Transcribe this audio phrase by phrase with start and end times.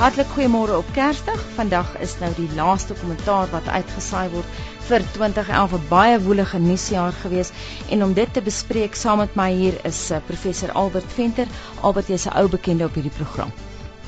[0.00, 1.40] Hartlik goeiemôre op Kersdag.
[1.58, 7.12] Vandag is nou die laaste kommentaar wat uitgesaai word vir 2011 'n baie woelige nuusjaar
[7.12, 7.50] gewees
[7.92, 11.46] en om dit te bespreek saam met my hier is uh, professor Albert Venter.
[11.82, 13.52] Albert is 'n ou bekende op hierdie program.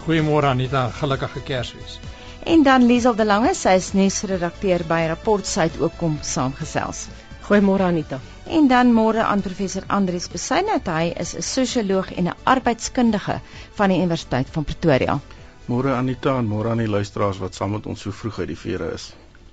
[0.07, 1.99] Goeiemôre Anita, gelukkige Kersfees.
[2.45, 7.07] En dan Liesel de Lange, sy is nuusredakteur by Rapport Suid ook kom saamgesels.
[7.51, 8.21] Goeiemôre Anita.
[8.47, 13.41] En dan môre aan professor Andrius Besuinet, hy is 'n sosioloog en 'n arbeidskundige
[13.75, 15.21] van die Universiteit van Pretoria.
[15.73, 18.63] Môre Anita en môre aan die luisteraars wat saam met ons so vroeg uit die
[18.63, 19.05] vere is.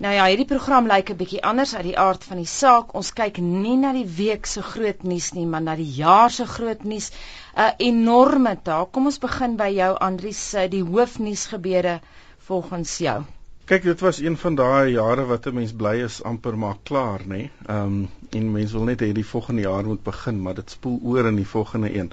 [0.03, 2.93] Nou ja, hierdie program lyk 'n bietjie anders uit die aard van die saak.
[3.01, 6.45] Ons kyk nie na die week se groot nuus nie, maar na die jaar se
[6.45, 7.11] groot nuus.
[7.55, 8.91] 'n Enorme taak.
[8.91, 11.99] Kom ons begin by jou Andrius, die hoofnuus gebeure
[12.49, 13.23] volgens jou.
[13.65, 17.19] Kyk, dit was een van daai jare wat 'n mens bly is amper maar klaar,
[17.27, 17.49] nê?
[17.67, 20.99] Ehm um, en mense wil net hê die volgende jaar moet begin, maar dit spoel
[21.03, 22.11] oor in die volgende een.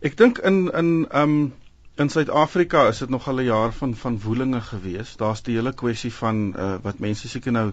[0.00, 1.52] Ek dink in in ehm um,
[2.00, 5.16] in Suid-Afrika is dit nog al 'n jaar van van woelinge gewees.
[5.16, 7.72] Daar's die hele kwessie van uh, wat mense seker nou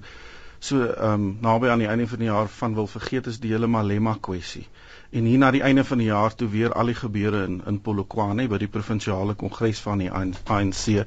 [0.59, 3.51] so ehm um, naby aan die einde van die jaar van wil vergeet is die
[3.51, 4.67] hele Malema kwessie.
[5.11, 7.79] En hier na die einde van die jaar toe weer al die gebeure in in
[7.81, 11.05] Polokwane by die provinsiale kongres van die ANC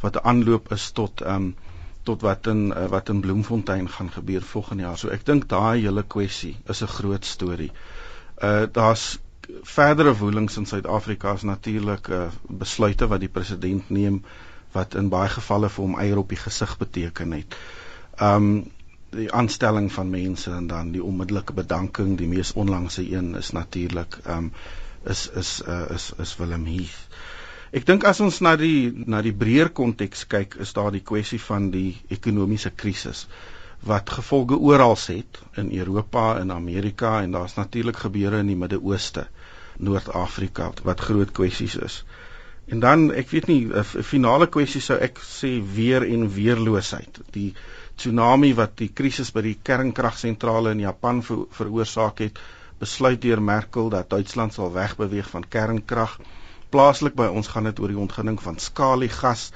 [0.00, 1.54] wat aanloop is tot ehm um,
[2.02, 4.98] tot wat in uh, wat in Bloemfontein gaan gebeur volgende jaar.
[4.98, 7.72] So ek dink daai hele kwessie is 'n groot storie.
[8.42, 9.18] Uh daar's
[9.62, 14.22] verdere woelings in Suid-Afrika is natuurlik uh besluite wat die president neem
[14.72, 17.56] wat in baie gevalle vir hom eier op die gesig beteken het.
[18.20, 18.70] Um
[19.10, 24.18] die aanstelling van mense en dan die onmiddellike bedanking, die mees onlangse een is natuurlik
[24.26, 24.52] um
[25.04, 27.08] is is uh, is is Willem Heath.
[27.72, 31.40] Ek dink as ons na die na die breër konteks kyk, is daar die kwessie
[31.40, 33.26] van die ekonomiese krisis
[33.80, 39.28] wat gevolge oral het in Europa en Amerika en daar's natuurlik gebeure in die Midde-Ooste,
[39.88, 42.04] Noord-Afrika wat groot kwessies is.
[42.70, 47.20] En dan, ek weet nie, 'n finale kwessie sou ek sê weer en weerloosheid.
[47.32, 47.54] Die
[47.96, 52.38] tsunami wat die krisis by die kernkragsentrale in Japan ver, veroorsaak het,
[52.78, 56.18] besluit deur Merkel dat Duitsland sal wegbeweeg van kernkrag
[56.70, 59.50] plaaslik by ons gaan dit oor die ontginning van skaliegas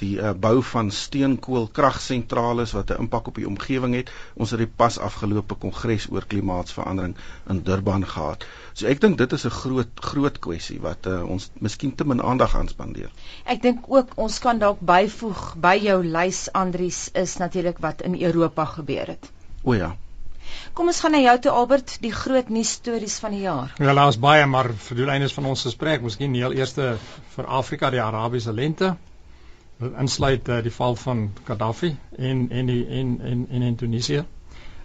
[0.00, 4.10] die uh, bou van steenkoolkragsentrale wat 'n impak op die omgewing het.
[4.34, 7.16] Ons het die pas afgelope kongres oor klimaatsverandering
[7.48, 8.46] in Durban gehad.
[8.72, 12.22] So ek dink dit is 'n groot groot kwessie wat uh, ons miskien te min
[12.22, 13.10] aandag aan spandeer.
[13.44, 18.22] Ek dink ook ons kan dalk byvoeg by jou lys Andries is natuurlik wat in
[18.22, 19.30] Europa gebeur het.
[19.62, 19.96] O ja.
[20.72, 23.74] Kom ons gaan na jou toe Albert, die groot nuus stories van die jaar.
[23.78, 26.96] Ja, daar's baie, maar vir doeleindes van ons gesprek, miskien heel eerste
[27.34, 28.96] vir Afrika die Arabiese lente.
[29.80, 34.24] Insluit uh, die val van Gaddafi en en die en en en in Tunesië.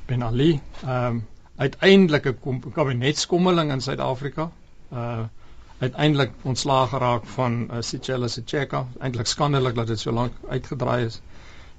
[0.06, 4.52] Ben Ali, ehm um, uiteindelik 'n kabinetskommeling in Suid-Afrika.
[4.94, 5.24] Uh
[5.80, 8.88] uiteindelik ontslaag geraak van uh, Sicela Secheka.
[9.00, 11.22] Eintlik skandalig dat dit so lank uitgedraai is.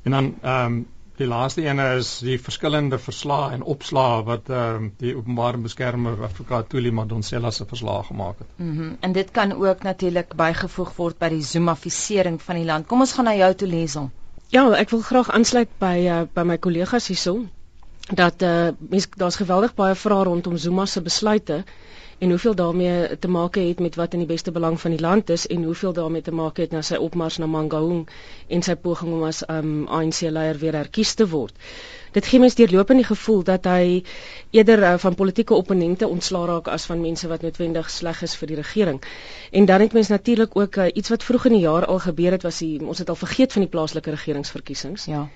[0.02, 0.86] En dan ehm um,
[1.16, 6.24] Die laaste een is die verskillende verslae en opslae wat ehm uh, die openbare beskermer
[6.28, 8.48] Afrika Tuli Madonsela se verslae gemaak het.
[8.56, 8.82] Mhm.
[8.82, 12.86] Mm en dit kan ook natuurlik bygevoeg word by die zoomafisering van die land.
[12.86, 14.10] Kom ons gaan na jou toe Lesel.
[14.48, 17.50] Ja, ek wil graag aansluit by uh, by my kollegas hierson
[18.12, 21.64] dat uh, mens daar's geweldig baie vrae rondom Zuma se besluite
[22.18, 25.30] en hoeveel daarmee te maak het met wat in die beste belang van die land
[25.30, 28.08] is en hoeveel daarmee te maak het na sy opmars na Mangaung
[28.48, 31.56] en sy poging om as um, ANC leier weer herkies te word.
[32.12, 34.04] Dit gee mens deurlopend die gevoel dat hy
[34.50, 38.52] eerder uh, van politieke opponente ontslaa raak as van mense wat noodwendig sleg is vir
[38.52, 39.02] die regering.
[39.50, 42.38] En dan het mens natuurlik ook uh, iets wat vroeg in die jaar al gebeur
[42.38, 45.10] het was die, ons het al vergeet van die plaaslike regeringsverkiesings.
[45.10, 45.28] Ja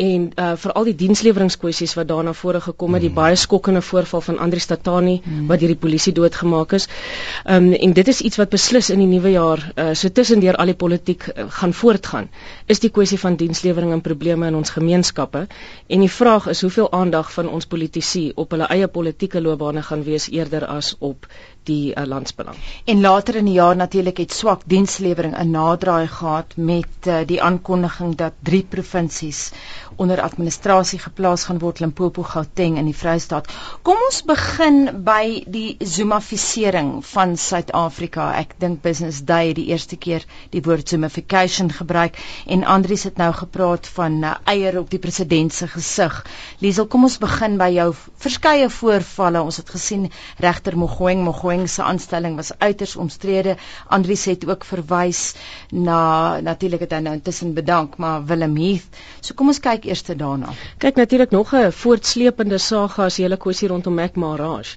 [0.00, 3.08] en uh veral die diensleweringskwessies wat daarna vore gekom het, mm.
[3.08, 5.46] die baie skokkende voorval van Andri Statani mm.
[5.50, 6.88] wat deur die polisie doodgemaak is.
[7.44, 10.72] Um en dit is iets wat beslis in die nuwe jaar uh so tussendeur al
[10.72, 12.30] die politiek uh, gaan voortgaan.
[12.66, 15.46] Is die kwessie van dienslewering en probleme in ons gemeenskappe
[15.86, 20.04] en die vraag is hoeveel aandag van ons politici op hulle eie politieke loopbane gaan
[20.04, 21.26] wees eerder as op
[21.68, 22.56] die uh, landsbelang.
[22.84, 27.42] En later in die jaar natuurlik het swak dienslewering 'n naderdraai gehad met uh, die
[27.42, 29.52] aankondiging dat drie provinsies
[29.96, 33.52] onder administrasie geplaas gaan word Limpopo, Gauteng en die Vrystaat.
[33.82, 38.32] Kom ons begin by die zoomafisering van Suid-Afrika.
[38.38, 42.16] Ek dink Business Day het die eerste keer die woord zoomification gebruik
[42.46, 46.26] en Andrius het nou gepraat van uh, eier op die president se gesig.
[46.58, 49.42] Liesel, kom ons begin by jou verskeie voorvalle.
[49.42, 53.56] Ons het gesien regter Mogoeng Mogoeng Mogoeng se aanstelling was uiters omstrede.
[53.88, 55.34] Andries het ook verwys
[55.70, 59.00] na natuurlik het hy nou intussen bedank, maar Willem Heath.
[59.20, 60.54] So kom ons kyk eers daarna.
[60.78, 64.76] Kyk natuurlik nog 'n voortsleepende saga as die hele kwessie rondom Mac Maraj.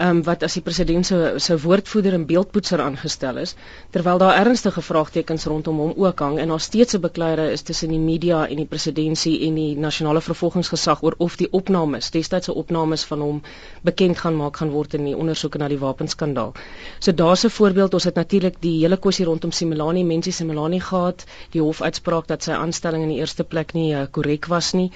[0.00, 3.54] Um, wat as die president se se woordvoerder en beeldpoetser aangestel is
[3.94, 7.88] terwyl daar ernstige vraagtekens rondom hom ook hang en daar steeds 'n bekleierery is tussen
[7.88, 13.04] die media en die presidentsie en die nasionale vervolgingsgesag oor of die opnames destydse opnames
[13.04, 13.42] van hom
[13.82, 16.52] bekend gaan maak gaan word in die ondersoeke na die wapenskandaal.
[16.98, 21.24] So daar's 'n voorbeeld ons het natuurlik die hele kwessie rondom Similani Mensie Similani gehad
[21.50, 24.90] die hofuitspraak dat sy aanstelling in die eerste plek nie uh, korrek was nie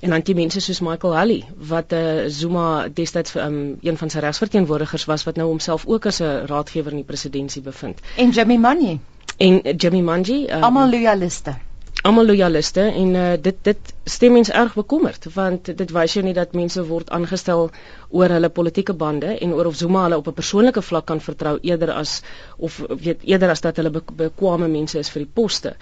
[0.00, 4.10] en dan die mense soos Michael Halley wat 'n uh, Zuma destyds um, een van
[4.10, 4.18] sy
[4.50, 8.00] regsverteenwoordigers was wat nou homself ook as 'n raadgewer in die presidentskap bevind.
[8.16, 9.00] En Jimmy Manji.
[9.36, 11.54] En Jimmy Manji, um, almal loyaliste.
[12.02, 16.34] Almal loyaliste en uh, dit dit stem mens erg bekommerd want dit wys jou nie
[16.34, 17.70] dat mense word aangestel
[18.08, 21.58] oor hulle politieke bande en oor of Zuma hulle op 'n persoonlike vlak kan vertrou
[21.60, 22.22] eerder as
[22.56, 25.76] of weet eerder as dat hulle be bekwame mense is vir die poste.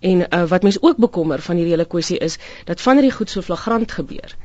[0.00, 3.30] En uh, wat mense ook bekommer van hierdie hele kwessie is dat wanneer die goed
[3.30, 4.36] so flagrant gebeur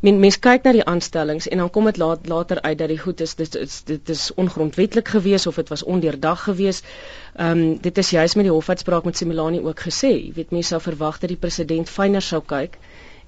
[0.00, 2.98] men mens kyk na die aanstellings en dan kom dit laat, later uit dat die
[2.98, 6.86] goed is dit is dit is ongrondwettig geweest of dit was ondeurdag geweest.
[7.34, 10.68] Ehm um, dit is juist met die hofuitspraak met Similani ook gesê, jy weet mense
[10.68, 12.78] sou verwag dat die president fyner sou kyk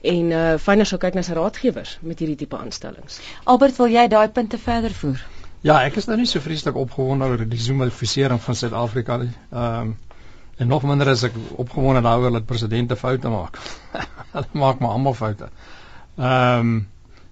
[0.02, 3.18] en uh fyner sou kyk na sy raadgewers met hierdie tipe aanstellings.
[3.44, 5.26] Albert, wil jy daai punte verder voer?
[5.62, 9.34] Ja, ek is nou nie so vreeslik opgewonde oor die zoomifisering van Suid-Afrika nie.
[9.50, 9.98] Ehm um,
[10.60, 13.58] en nog minder is ek opgewonde daaroor dat presidente foute maak.
[14.34, 15.48] Hulle maak maar almal foute.
[15.48, 15.79] Ehm
[16.20, 16.88] um,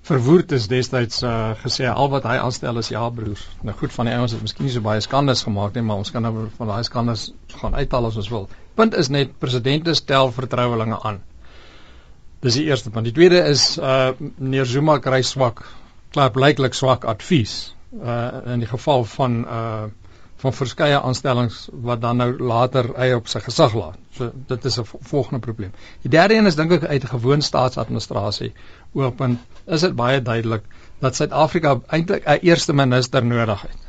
[0.08, 3.44] verwoerd is destyds uh, gesê al wat hy aanstel is ja broers.
[3.62, 6.12] Nou goed van die ouens het miskien nie so baie skandes gemaak nie, maar ons
[6.14, 7.29] kan nou van daai skandes
[7.61, 8.49] gaan uithaal as ons wil.
[8.79, 11.20] Punt is net presidente stel vertrouelinge aan.
[12.40, 13.08] Dis die eerste punt.
[13.08, 15.64] Die tweede is uh meneer Zuma kry swak,
[16.14, 19.88] klaar blyklik swak advies uh in die geval van uh
[20.38, 23.99] van verskeie aanstellings wat dan nou later eie op sy gesag laat.
[24.14, 25.73] So dit is 'n volgende probleem.
[26.02, 28.52] Die derde een is dink ek uit 'n gewoon staatsadministrasie
[28.93, 30.64] oogpunt is dit baie duidelik
[31.00, 33.87] dat Suid-Afrika eintlik 'n eerste minister nodig het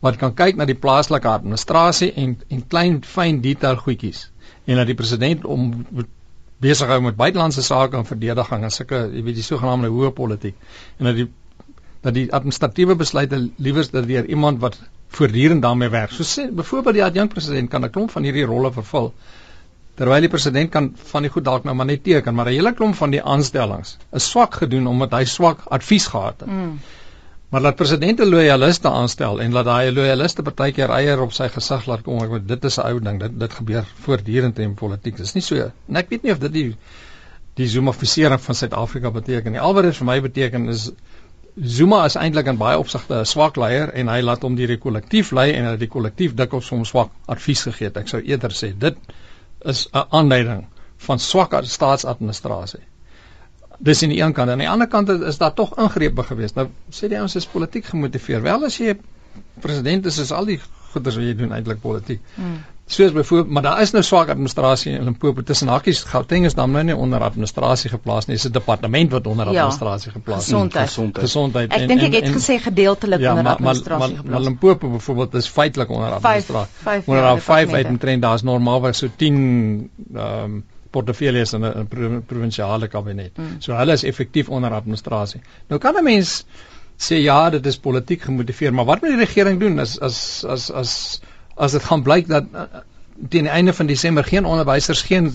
[0.00, 4.30] wat kan kyk na die plaaslike administrasie en en klein fyn detail goedjies
[4.64, 5.86] en dat die president om
[6.60, 10.56] besig hou met buitelandse sake en verdediging en sulke jy weet die sogenaamde hoë politiek
[10.98, 11.28] en dat die
[12.00, 14.78] dat die administratiewe besluite liewers dat deur iemand wat
[15.10, 16.10] voortdurend daarmee werk.
[16.10, 19.12] So sê byvoorbeeld die adjunkt president kan 'n klomp van hierdie rolle vervul.
[19.94, 22.72] Terwyl die president kan van die goed dalk nou maar net teken, maar 'n hele
[22.74, 26.48] klomp van die aanstellings is swak gedoen omdat hy swak advies gehad het.
[26.48, 26.78] Mm.
[27.50, 32.02] Maar laat presidente loyaliste aanstel en laat daai loyaliste partykeer eier op sy gesig laat
[32.02, 32.22] kom.
[32.22, 33.20] Ek weet dit is 'n ou ding.
[33.20, 35.16] Dit dit gebeur voortdurend in politiek.
[35.16, 35.70] Dit is nie so.
[35.88, 36.76] En ek weet nie of dit die
[37.54, 39.60] die zoomifisering van Suid-Afrika beteken nie.
[39.60, 40.92] Al wat dit vir my beteken is
[41.60, 45.32] Zuma is eintlik in baie opsigte 'n swak leier en hy laat hom die kollektief
[45.32, 47.90] lei en hy het die kollektief dikwels hom swak advies gegee.
[47.94, 48.96] Ek sou eerder sê dit
[49.64, 50.66] is 'n aanleiding
[50.96, 52.80] van swak staatsadministrasie.
[53.78, 56.54] Dis aan die een kant en aan die ander kant is daar tog ingrepe geweest.
[56.54, 58.42] Nou sê die ouens is politiek gemotiveer.
[58.42, 58.96] Wel as jy
[59.60, 60.60] president is, is al die
[60.92, 62.20] goeders wat jy doen eintlik politiek.
[62.34, 62.58] Hmm
[62.90, 66.70] soos byvoorbeeld maar daar is nou swak administrasie in Limpopo tussen hakies Gauteng is dan
[66.70, 70.44] nou nie onder administrasie geplaas nie, dis 'n departement wat onder ja, administrasie geplaas is.
[70.44, 70.88] Gesondheid.
[70.88, 71.24] Gesondheid.
[71.24, 71.72] Gesondheid.
[71.72, 74.32] Ek dink ek het en, gesê gedeeltelik ja, onder maar, administrasie maar, geplaas.
[74.32, 77.02] Maar Limpopo byvoorbeeld is feitelik onder administrasie.
[77.04, 82.22] Onder daar 5 uit en trend daar's normaalweg so 10 ehm um, portefeuilles in 'n
[82.26, 83.30] provinsiale kabinet.
[83.34, 83.56] Hmm.
[83.58, 85.40] So hulle is effektief onder administrasie.
[85.68, 86.44] Nou kan 'n mens
[86.96, 90.70] sê ja, dit is politiek gemotiveer, maar wat moet die regering doen as as as
[90.70, 91.20] as
[91.60, 92.68] as dit gaan blyk dat uh,
[93.28, 95.28] teen die einde van Desember geen onderwysers, geen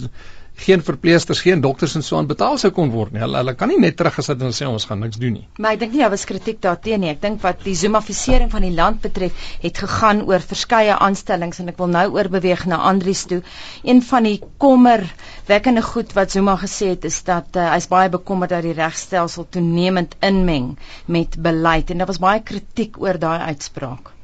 [0.55, 3.19] geen verpleegsters, geen dokters en so aan betaal sou kon word nie.
[3.19, 5.43] Hulle hulle kan nie net teruggesit en sê ons gaan niks doen nie.
[5.59, 7.11] Maar ek dink nie daar was kritiek daarteenoor nie.
[7.11, 11.73] Ek dink wat die zoomafisering van die land betref, het gegaan oor verskeie aanstellings en
[11.73, 13.41] ek wil nou oorbeweeg na Andries toe.
[13.83, 15.03] Een van die kommer
[15.51, 19.49] wekkende goed wat Zuma gesê het is dat uh, hy's baie bekommerd dat die regstelsel
[19.51, 20.77] toenemend inmeng
[21.11, 24.14] met beleid en daar was baie kritiek oor daai uitspraak.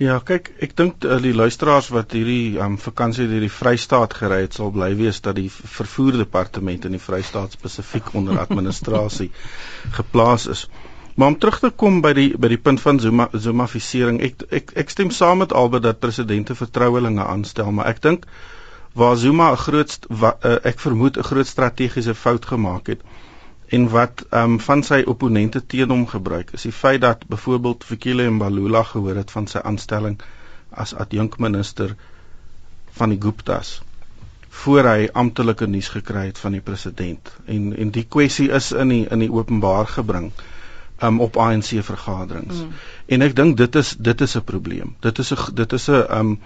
[0.00, 4.38] Ja, kyk, ek dink uh, die luisteraars wat hierdie um, vakansie deur die Vrystaat gery
[4.46, 9.28] het, sal bly wees dat die vervoer departement in die Vrystaat spesifiek onder administrasie
[9.98, 10.62] geplaas is.
[11.20, 14.72] Maar om terug te kom by die by die punt van Zuma Zumafisering, ek ek
[14.84, 18.24] ek stem saam met Albert dat presidente vertrouelinge aanstel, maar ek dink
[18.96, 23.04] waar Zuma 'n groot wa, uh, ek vermoed 'n groot strategiese fout gemaak het
[23.70, 28.30] en wat um, van sy opponente teen hom gebruik is die feit dat byvoorbeeld Fikile
[28.30, 30.18] Mbalula gehoor het van sy aanstelling
[30.70, 31.94] as adjunkminister
[32.98, 33.78] van die Guptas
[34.50, 37.30] voor hy amptelike nuus gekry het van die president.
[37.46, 40.32] En en die kwessie is in die in die openbaar gebring
[41.02, 42.64] um, op ANC vergaderings.
[42.64, 42.72] Mm.
[43.06, 44.96] en ek dink dit is dit is 'n probleem.
[45.00, 46.38] Dit is 'n dit is 'n um,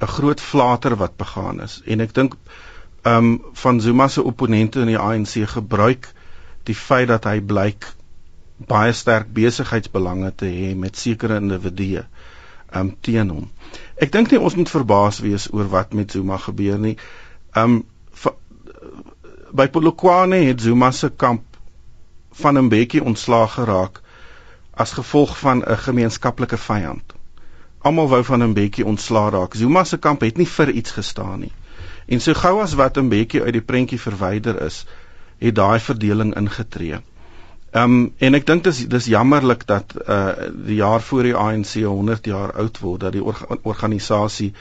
[0.00, 1.80] 'n groot flater wat begaan is.
[1.86, 2.36] En ek dink
[3.02, 6.12] um, van Zuma se opponente in die ANC gebruik
[6.66, 7.86] die feit dat hy blyk
[8.56, 12.06] baie sterk besigheidsbelange te hê met sekere individue
[12.74, 13.50] um teen hom.
[14.00, 16.96] Ek dink nie ons moet verbaas wees oor wat met Zuma gebeur nie.
[17.54, 17.84] Um
[19.56, 21.44] by Polokwane het Zuma se kamp
[22.40, 24.02] van 'n bietjie ontslaag geraak
[24.74, 27.14] as gevolg van 'n gemeenskaplike vyand.
[27.78, 29.54] Almal wou van 'n bietjie ontslaag raak.
[29.54, 31.52] Zuma se kamp het nie vir iets gestaan nie.
[32.06, 34.86] En so gou as wat 'n bietjie uit die prentjie verwyder is,
[35.38, 37.00] het daai verdeling ingetree.
[37.76, 41.74] Ehm um, en ek dink dis dis jammerlik dat uh die jaar voor die ANC
[41.82, 44.52] 100 jaar oud word dat die orga organisasie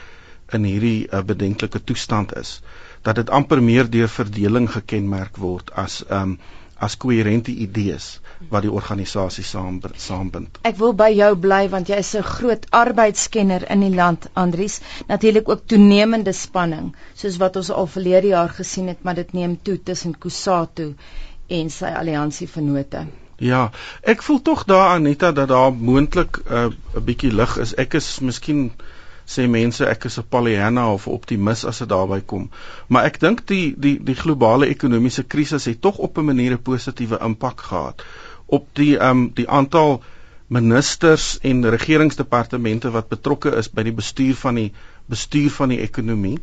[0.53, 2.59] in hierdie uh, bedenklike toestand is
[3.01, 6.37] dat dit amper meer deur verdeling gekenmerk word as ehm um,
[6.85, 10.59] as koherente idees wat die organisasie saam saambind.
[10.67, 14.79] Ek wil by jou bly want jy is 'n groot arbeidskenner in die land Andries.
[15.07, 19.59] Natuurlik ook toenemende spanning soos wat ons al verlede jaar gesien het, maar dit neem
[19.61, 20.93] toe tussen Kusatu
[21.47, 23.05] en sy alliansievennote.
[23.37, 23.71] Ja,
[24.01, 27.75] ek voel tog daar Anita dat daar moontlik uh, 'n uh, bietjie lig is.
[27.75, 28.71] Ek is miskien
[29.25, 32.49] sê mense ek is 'n Pollyanna of optimis as dit daarby kom.
[32.87, 36.61] Maar ek dink die die die globale ekonomiese krisis het tog op 'n manier 'n
[36.61, 38.03] positiewe impak gehad
[38.45, 40.01] op die um, die aantal
[40.47, 44.69] ministers en regeringsdepartemente wat betrokke is by die bestuur van die
[45.09, 46.37] bestuur van die ekonomie.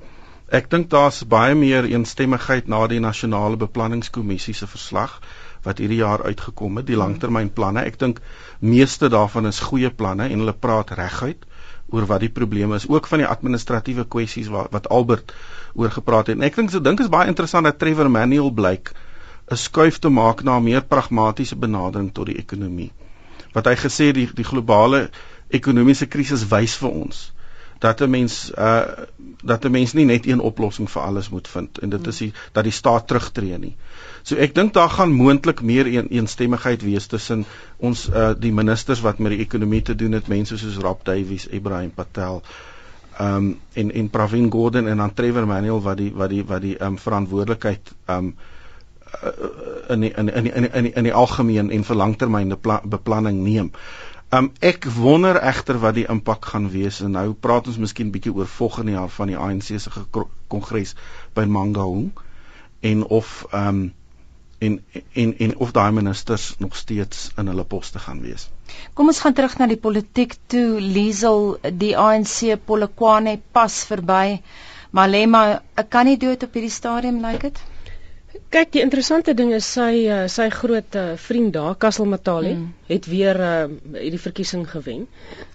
[0.53, 5.21] Ek dink daar's baie meer eensstemmigheid na die nasionale beplanningskommissie se verslag
[5.63, 7.87] wat hierdie jaar uitgekom het, die langtermynplanne.
[7.87, 8.19] Ek dink
[8.59, 11.47] meeste daarvan is goeie planne en hulle praat reguit
[11.93, 15.35] oor wat die probleme is, ook van die administratiewe kwessies wat wat Albert
[15.79, 16.39] oor gepraat het.
[16.41, 18.93] En ek dink so dink is baie interessant dat Trevor Manuel blyk
[19.53, 22.91] 'n skuif te maak na 'n meer pragmatiese benadering tot die ekonomie.
[23.53, 25.11] Wat hy gesê die die globale
[25.49, 27.33] ekonomiese krisis wys vir ons
[27.83, 28.83] dat 'n mens uh
[29.45, 32.33] dat 'n mens nie net een oplossing vir alles moet vind en dit is die,
[32.53, 33.75] dat die staat terugtreë nie.
[34.23, 37.45] So ek dink daar gaan moontlik meer een, eensstemmigheid wees tussen
[37.77, 41.47] ons uh die ministers wat met die ekonomie te doen het, mense soos Rob Davies,
[41.51, 42.43] Ibrahim Patel,
[43.21, 46.77] um en en Pravin Gordhan en dan Trevor Manuel wat die wat die wat die
[46.81, 48.35] um verantwoordelikheid um
[49.88, 53.71] in die, in in in in in die algemeen en vir langtermyn beplanning neem.
[54.33, 58.33] Um ek wonder egter wat die impak gaan wees en nou praat ons miskien bietjie
[58.33, 59.90] oor volgende jaar van die ANC se
[60.49, 60.95] kongres
[61.35, 62.12] by Mangaung
[62.81, 63.92] en of um
[64.59, 64.78] en
[65.12, 68.49] en en of daai ministers nog steeds in hulle poste gaan wees.
[68.95, 70.81] Kom ons gaan terug na die politiek toe.
[70.81, 74.40] Liesel, die ANC Polokwane pas verby.
[74.90, 77.72] Malema, kan nie dood op hierdie stadium lyk like dit?
[78.53, 82.87] Kyk, die interessante ding is sy uh, sy groot uh, vriend daar, Kassel Matali, mm.
[82.89, 83.51] het weer uh,
[83.99, 85.07] hierdie verkiesing gewen.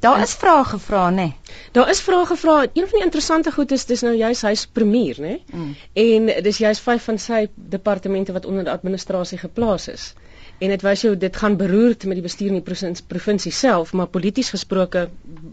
[0.06, 1.28] Daar is vrae gevra, nê?
[1.30, 1.58] Nee.
[1.78, 2.60] Daar is vrae gevra.
[2.68, 5.34] Een van die interessante goed is dis nou juist hy's premier, nê?
[5.40, 5.44] Nee?
[5.54, 5.74] Mm.
[6.06, 10.12] En dis juist vyf van sy departemente wat onder die administrasie geplaas is.
[10.58, 14.08] En dit wys jou dit gaan beroerd met die bestuur in die provinsie self, maar
[14.08, 15.10] polities gesproke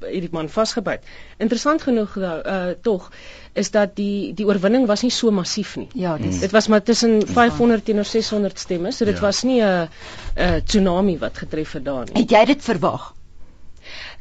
[0.06, 1.04] hierdie man vasgebyt.
[1.36, 3.10] Interessant genoeg uh tog
[3.52, 5.88] is dat die die oorwinning was nie so massief nie.
[5.94, 9.20] Ja, dis dit was maar tussen 500 teenoor 600 stemme, so dit ja.
[9.20, 9.88] was nie 'n
[10.36, 12.22] 'n tsunami wat getref het daar nie.
[12.22, 13.13] Het jy dit verwag?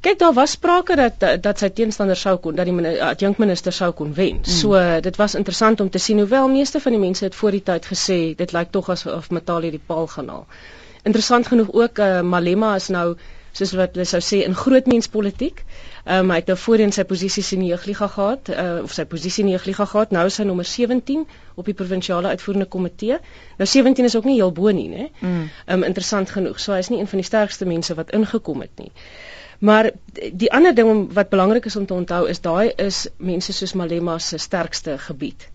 [0.03, 4.13] Kyk, daar was sprake dat dat sy teenstander sou kon dat die adjunkminister sou kon
[4.13, 4.41] wen.
[4.41, 4.50] Mm.
[4.51, 7.63] So dit was interessant om te sien hoewel meeste van die mense het voor die
[7.63, 10.43] tyd gesê dit lyk tog asof Matali die paal gaan haal.
[11.03, 13.15] Interessant genoeg ook uh, Malema is nou
[13.53, 15.63] soos wat hulle sou sê in grootmenspolitiek.
[16.03, 19.05] Ehm um, hy het nou voorheen sy posisies in die jeugliga gehad, uh, of sy
[19.07, 20.12] posisie in die jeugliga gehad.
[20.12, 21.22] Nou is hy nommer 17
[21.55, 23.19] op die provinsiale uitvoerende komitee.
[23.60, 25.07] Nou 17 is ook nie heel bo nie, né?
[25.22, 25.48] Ehm mm.
[25.77, 26.60] um, interessant genoeg.
[26.60, 28.91] So hy is nie een van die sterkste mense wat ingekom het nie.
[29.63, 29.91] Maar
[30.43, 34.17] die ander ding wat belangrik is om te onthou is daai is mense soos Malema
[34.20, 35.48] se sterkste gebied.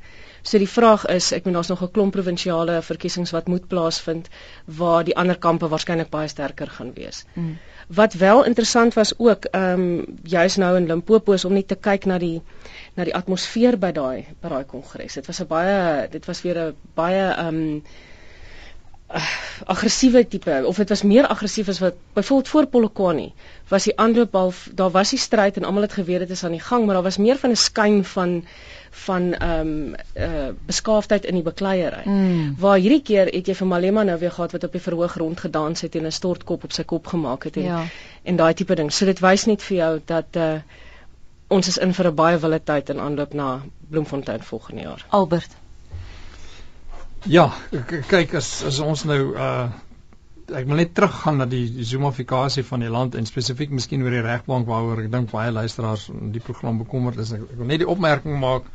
[0.43, 4.29] So die vraag is, ek meen daar's nog 'n klomp provinsiale verkiesings wat moet plaasvind
[4.65, 7.25] waar die ander kampe waarskynlik baie sterker gaan wees.
[7.35, 7.59] Mm.
[7.89, 11.77] Wat wel interessant was ook, ehm um, juis nou in Limpopo is om net te
[11.77, 12.43] kyk na die
[12.97, 15.15] na die atmosfeer by daai by daai kongres.
[15.15, 17.83] Dit was 'n baie dit was weer 'n baie ehm um,
[19.65, 23.31] aggressiewe tipe of dit was meer aggressief as wat byvoorbeeld voor Polokwane
[23.69, 26.57] was die aanloop al daar was die stryd en almal het geweet dit is aan
[26.57, 28.45] die gang, maar daar was meer van 'n skyn van
[28.91, 32.03] van ehm um, uh beskaafdheid in die bekleierery.
[32.05, 32.55] Mm.
[32.59, 35.41] Waar hierdie keer het jy vir Malema nou weer gehad wat op die verhoog rond
[35.41, 37.85] gedans het en 'n stortkop op sy kop gemaak het en ja.
[38.23, 38.93] en daai tipe ding.
[38.93, 40.61] So dit wys net vir jou dat uh
[41.49, 45.07] ons is in vir 'n baie wille tyd in aanloop na Bloemfontein volgende jaar.
[45.09, 45.57] Albert.
[47.27, 47.49] Ja,
[48.09, 49.69] kyk as as ons nou uh
[50.49, 54.15] ek wil net teruggaan na die, die zoomifikasie van die land en spesifiek miskien oor
[54.15, 57.35] die regbank waaroor ek dink baie luisteraars in die program bekommerd is.
[57.37, 58.71] Ek, ek wil net die opmerking maak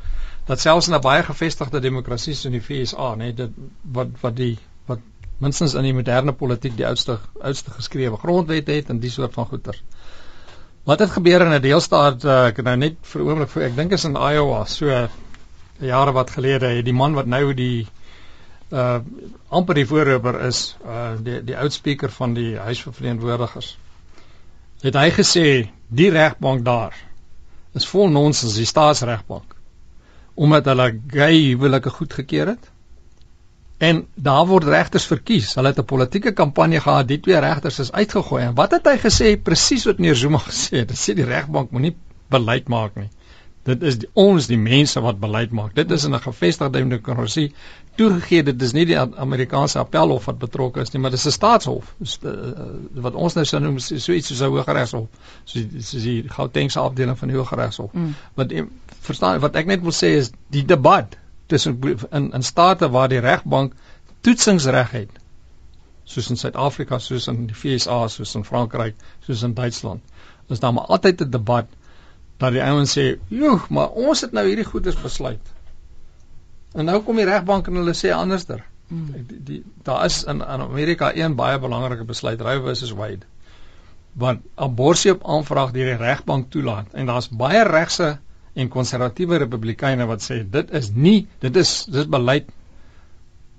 [0.46, 3.56] dat selfs in 'n baie gevestigde demokrasie soos die VSA, net dit
[3.98, 4.58] wat wat die
[4.88, 5.00] wat
[5.40, 9.50] minstens in die moderne politiek die oudste oudste geskrewe grondwet het en die soort van
[9.50, 9.80] goeder.
[10.86, 13.92] Wat het gebeur in 'n deelstaat uh, ek nou net vir oomblik vir ek dink
[13.92, 15.10] is in Iowa so
[15.80, 17.88] jare wat gelede het die man wat nou die
[18.74, 19.00] uh
[19.53, 23.77] amper die voorloper is uh die die oudspreker van die huis van verteenwoordigers.
[24.82, 25.48] Het hy gesê
[25.88, 26.96] die regbank daar
[27.77, 29.53] is vol nonsens die staatsregbank
[30.34, 32.70] omdat hulle gay huwelike goedgekeur het.
[33.77, 35.53] En daar word regters verkies.
[35.53, 38.44] Hulle het 'n politieke kampanje gehad die twee regters is uitgegooi.
[38.44, 39.42] En wat het hy gesê?
[39.42, 40.89] Presies wat meneer Zuma gesê het.
[40.89, 41.96] Hy sê die regbank moenie
[42.30, 43.10] beleid maak nie.
[43.63, 45.75] Dit is die, ons die mense wat beleid maak.
[45.75, 47.53] Dit is in 'n gevestigde demokrasie
[47.96, 51.94] toegegee dit is nie die Amerikaanse appelhof wat betrokke is nie, maar dis 'n staatshof.
[51.98, 52.32] Dis uh,
[53.06, 55.08] wat ons nou sou noem so iets soos 'n hooggeregshof.
[55.46, 57.94] So soos die Gautengse afdeling van die hooggeregshof.
[57.94, 58.16] Mm.
[58.34, 58.54] Wat
[59.02, 61.80] verstaan wat ek net wil sê is die debat tussen
[62.12, 63.74] in in state waar die regbank
[64.22, 65.20] toetsingsreg het
[66.04, 68.96] soos in Suid-Afrika, soos in die VSA, soos in Frankryk,
[69.26, 70.02] soos in Duitsland.
[70.50, 71.68] Is daar maar altyd 'n debat
[72.38, 75.54] dat die ouens sê, "Joe, maar ons het nou hierdie goeders besluit."
[76.74, 78.63] En nou kom die regbank en hulle sê anderster.
[78.89, 79.12] Hmm.
[79.13, 83.30] Die, die daar is in, in Amerika een baie belangrike besluit, Roe versus Wade.
[84.13, 88.18] Want abortus op aanvraag deur die regbank toelaat en daar's baie regse
[88.53, 92.51] en konservatiewe republikeine wat sê dit is nie, dit is dis beleid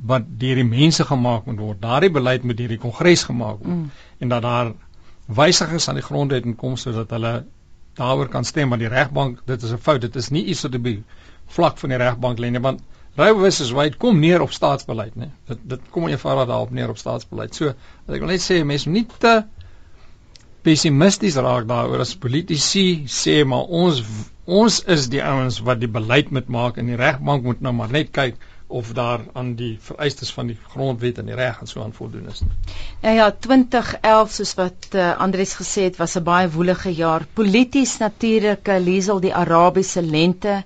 [0.07, 1.81] wat deur die mense gemaak moet word.
[1.83, 3.91] Daardie beleid moet deur die kongres gemaak word mm.
[4.23, 4.73] en dat daar
[5.27, 7.35] wysigings aan die grondwet kom sodat hulle
[7.99, 10.01] daaroor kan stem want die regbank dit is 'n fout.
[10.01, 11.03] Dit is nie iets wat op die
[11.47, 12.83] vlak van die regbank lê nie want
[13.17, 15.31] Roe versus Wade kom neer op staatsbeleid, né?
[15.47, 17.55] Dit dit kom eenvoudig daarop neer op staatsbeleid.
[17.55, 17.75] So,
[18.09, 19.35] ek wil net sê, mense moet nie te
[20.65, 24.01] pessimisties raak daaroor as politici sê maar ons
[24.45, 27.93] ons is die ouens wat die beleid moet maak en die regbank moet nou maar
[27.93, 28.41] net kyk
[28.75, 32.31] of daar aan die vereistes van die grondwet en die reg en so aan voldoen
[32.33, 32.41] is.
[33.05, 37.27] Ja ja, 2011 soos wat uh, Andries gesê het, was 'n baie woelige jaar.
[37.35, 40.63] Polities natuurlik, uh, Liesel die Arabiese lente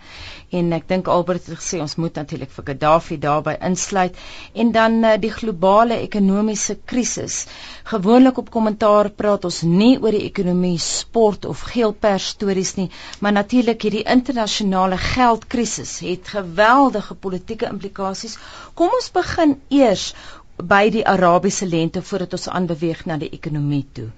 [0.50, 4.16] en ek dink Albert het gesê ons moet natuurlik vir Gaddafi daarbey insluit
[4.62, 7.42] en dan uh, die globale ekonomiese krisis.
[7.90, 12.88] Gewoonlik op kommentaar praat ons nie oor die ekonomie, sport of geelpers stories nie,
[13.20, 18.38] maar natuurlik hierdie internasionale geldkrisis het geweldige politieke implikasies.
[18.74, 20.12] Kom ons begin eers
[20.58, 24.08] by die Arabiese lente voordat ons aanbeweeg na die ekonomie toe.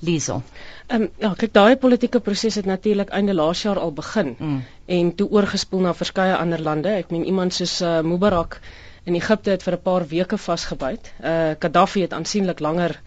[0.00, 0.42] Liesel.
[0.86, 4.62] Ehm um, ja, kyk daai politieke proses het natuurlik einde laas jaar al begin mm.
[4.86, 6.88] en toe oorgespoel na verskeie ander lande.
[6.88, 8.60] Ek meen iemand soos uh, Mubarak
[9.04, 11.12] in Egipte het vir 'n paar weke vasgebyt.
[11.20, 13.00] Uh Gaddafi het aansienlik langer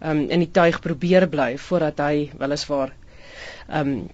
[0.00, 2.92] ehm um, in die tuig probeer bly voordat hy weliswaar
[3.68, 4.08] ehm um,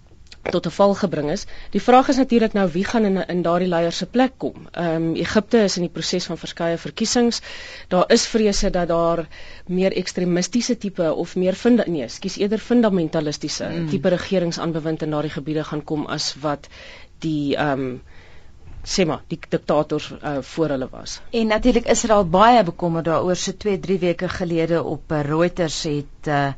[0.50, 1.44] tot 'n val gebring is.
[1.70, 4.66] Die vraag is natuurlik nou wie gaan in in daardie leiers se plek kom.
[4.70, 7.40] Ehm um, Egipte is in die proses van verskeie verkiesings.
[7.88, 9.26] Daar is vrese dat daar
[9.66, 13.88] meer ekstremistiese tipe of meer vind nee, skus eerder fundamentalistiese mm.
[13.88, 16.68] tipe regeringsaanbewind in daardie gebiede gaan kom as wat
[17.18, 18.02] die ehm um,
[18.87, 21.20] sê maar die diktators uh, voor hulle was.
[21.30, 26.30] En natuurlik Israel baie bekommerd daaroor so 2, 3 weke gelede op uh, Reuters het
[26.30, 26.52] uh,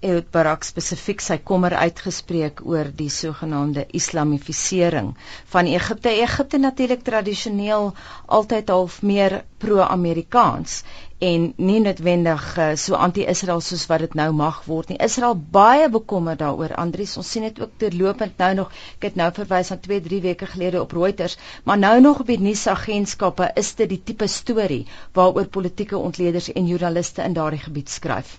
[0.00, 5.10] het Barak spesifiek sy kommer uitgespreek oor die sogenaamde islamifisering
[5.52, 6.08] van Egipte.
[6.22, 7.92] Egipte natuurlik tradisioneel
[8.26, 10.82] altyd half meer pro-Amerikaans
[11.20, 14.98] en nie noodwendig uh, so anti-Israel soos wat dit nou mag word nie.
[15.04, 16.72] Israel baie bekommerd daaroor.
[16.80, 18.74] Andries, ons sien dit ook terlopend nou nog.
[18.96, 21.36] Ek het nou verwys aan 2, 3 weke gelede op Reuters,
[21.68, 26.72] maar nou nog op die nuusagentskappe is dit die tipe storie waaroor politieke ontleeders en
[26.72, 28.38] joernaliste in daardie gebied skryf.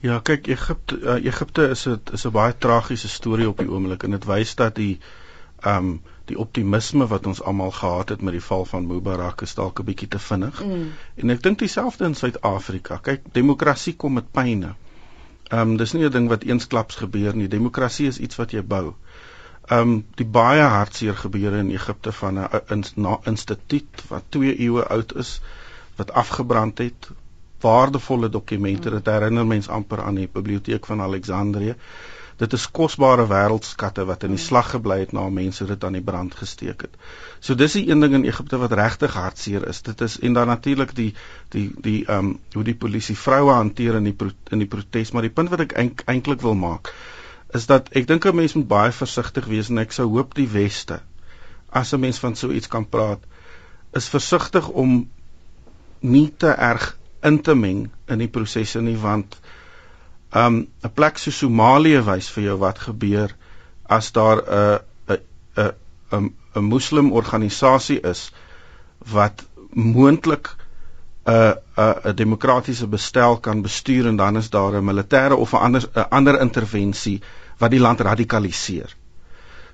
[0.00, 4.02] Ja, kyk Egipte uh, Egipte is 'n is 'n baie tragiese storie op die oomblik
[4.02, 4.98] en dit wys dat die
[5.60, 9.54] ehm um, die optimisme wat ons almal gehad het met die val van Mubarak is
[9.54, 10.64] dalk 'n bietjie te vinnig.
[10.64, 10.92] Mm.
[11.14, 12.96] En ek dink dieselfde in Suid-Afrika.
[12.96, 14.74] Kyk, demokrasie kom met pyne.
[15.48, 17.48] Ehm um, dis nie 'n ding wat eensklaps gebeur nie.
[17.48, 18.94] Demokrasie is iets wat jy bou.
[19.66, 25.16] Ehm um, die baie hartseer gebeure in Egipte van 'n instituut wat 2 eeue oud
[25.16, 25.40] is
[25.96, 27.10] wat afgebrand het
[27.60, 28.90] waardevolle dokumente.
[28.90, 31.74] Dit herinner mens amper aan die biblioteek van Alexandrië.
[32.38, 36.04] Dit is kosbare wêreldskatte wat in die slag gebly het na mense dit aan die
[36.04, 36.94] brand gesteek het.
[37.40, 39.82] So dis die een ding in Egipte wat regtig hartseer is.
[39.82, 41.12] Dit is en dan natuurlik die
[41.54, 45.10] die die ehm um, hoe die polisie vroue hanteer in die pro, in die protes,
[45.10, 46.94] maar die punt wat ek eintlik wil maak
[47.56, 50.48] is dat ek dink 'n mens moet baie versigtig wees en ek sou hoop die
[50.52, 51.00] weste
[51.80, 53.22] as 'n mens van so iets kan praat
[53.92, 55.08] is versigtig om
[56.00, 59.38] nie te erg in te meng in die prosesse nie want
[60.34, 63.34] um 'n plek so Somalië wys vir jou wat gebeur
[63.88, 64.78] as daar 'n
[65.08, 65.72] 'n
[66.12, 68.30] 'n 'n moslim organisasie is
[69.12, 70.48] wat moontlik
[71.26, 75.56] 'n 'n 'n demokratiese bestel kan bestuur en dan is daar 'n militêre of 'n
[75.56, 77.22] ander 'n ander intervensie
[77.58, 78.94] wat die land radikaliseer.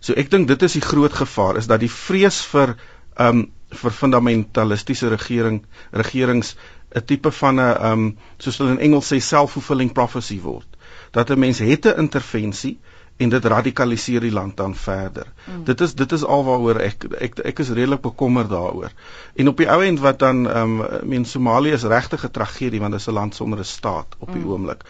[0.00, 2.76] So ek dink dit is die groot gevaar is dat die vrees vir
[3.18, 6.56] um vir fundamentalistiese regering regerings
[6.94, 10.66] 'n tipe van 'n um soos hulle in Engels sê self-fulfilling prophecy word.
[11.10, 12.78] Dat 'n mens het 'n intervensie
[13.16, 15.26] en dit radikaliseer die land dan verder.
[15.44, 15.64] Mm.
[15.64, 18.90] Dit is dit is alwaaroor ek ek ek is redelik bekommerd daaroor.
[19.34, 22.80] En op die ou end wat dan ehm um, meen Somalië is regtig 'n tragedie
[22.80, 24.50] want dit is 'n land sonder 'n staat op die mm.
[24.50, 24.82] oomblik.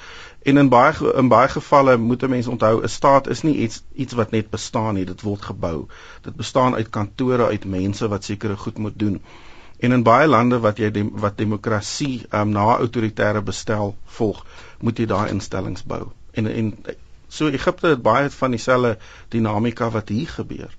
[0.43, 3.83] En in baie in baie gevalle moet 'n mens onthou 'n staat is nie iets
[3.95, 5.87] iets wat net bestaan nie, dit word gebou.
[6.23, 9.23] Dit bestaan uit kantore, uit mense wat sekere goed moet doen.
[9.85, 14.45] En in baie lande wat jy dem, wat demokrasie um, na autoritaire bestel volg,
[14.81, 16.07] moet jy daai instellings bou.
[16.33, 16.71] En en
[17.29, 18.97] so Egipte het baie van dieselfde
[19.35, 20.73] dinamika wat hier gebeur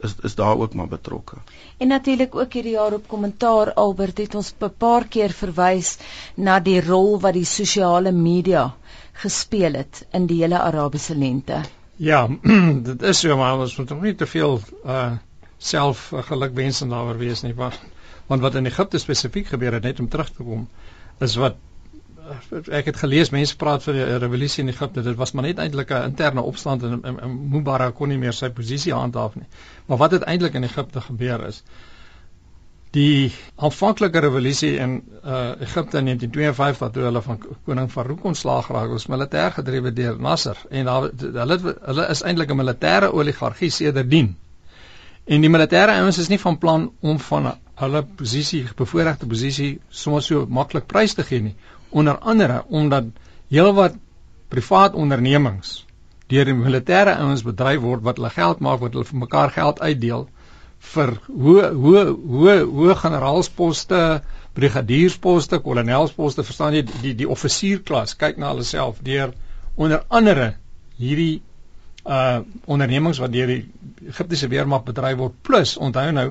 [0.00, 1.36] is is daar ook maar betrokke.
[1.76, 5.98] En natuurlik ook hierdie jaar op kommentaar Albert het ons 'n paar keer verwys
[6.34, 8.74] na die rol wat die sosiale media
[9.12, 11.60] gespeel het in die hele Arabiese lente.
[11.96, 12.28] Ja,
[12.88, 15.12] dit is so maar ons moet nog nie te veel uh
[15.58, 17.80] self uh, gelukwensend daaroor wees nie, want
[18.30, 20.68] want wat in Egipte spesifiek gebeur het net om terug te kom
[21.26, 21.58] is wat
[22.70, 25.02] ek het gelees mense praat van die revolusie in Egipte.
[25.02, 28.36] Dit was maar net eintlik 'n interne opstand en, en, en Mubarak kon nie meer
[28.36, 29.48] sy posisie handhaaf nie.
[29.86, 31.64] Maar wat het eintlik in Egipte gebeur is
[32.90, 38.90] die aanvanklike revolusie in uh, Egipte in 1952 toe hulle van koning Farouk ontslaag geraak
[38.90, 40.58] was militêr gedrewe deur Nasser.
[40.70, 44.36] En hulle hulle is eintlik 'n militêre oligargie sedertdien
[45.30, 49.70] en die militêre ouens is nie van plan om van hulle posisie bevoordeelde posisie
[50.02, 51.54] sommer so maklik prys te gee nie.
[51.90, 53.12] Onder andere omdat
[53.50, 53.94] heelwat
[54.50, 55.84] privaat ondernemings
[56.30, 59.80] deur die militêre ouens bedryf word wat hulle geld maak wat hulle vir mekaar geld
[59.82, 60.26] uitdeel
[60.94, 64.02] vir hoe hoe hoe hoe generaalsposte
[64.58, 69.34] brigadiersposte kolonelsposte verstaan jy die die offisierklas kyk na hulle self deur
[69.76, 70.52] onder andere
[71.02, 71.42] hierdie
[72.04, 73.62] uh ondernemings wat deur die
[74.08, 76.30] Egiptiese weermag bedryf word plus onthou nou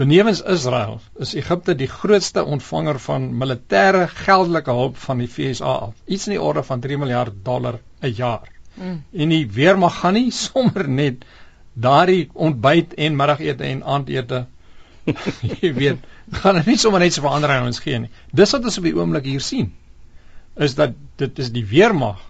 [0.00, 5.92] Benewens Israel is Egipte die grootste ontvanger van militêre geldelike hulp van die FSA af.
[6.06, 8.48] Iets in die orde van 3 miljard dollar 'n jaar.
[8.74, 9.02] Mm.
[9.12, 11.26] En die weermag gaan nie sommer net
[11.74, 14.46] daardie ontbyt en middagete en aandete
[15.60, 15.98] jy weet,
[16.40, 18.10] gaan dit nie sommer net so verander aan ons gee nie.
[18.32, 19.72] Dis wat ons op die oomblik hier sien
[20.56, 22.20] is dat dit is die weermag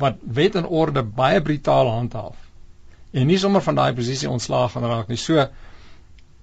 [0.00, 2.36] wat wet en orde baie brutaal handhaaf
[3.12, 5.18] en nie sommer van daai posisie ontslaag gaan raak nie.
[5.18, 5.46] So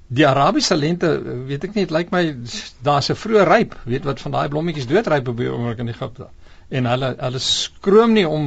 [0.07, 1.09] Die Arabiese lente,
[1.49, 2.21] weet ek nie, dit lyk my
[2.87, 6.29] daar's 'n vroeë ryp, weet wat van daai blommetjies doodryp op die oomblik in Egipte.
[6.69, 8.45] En hulle hulle skroom nie om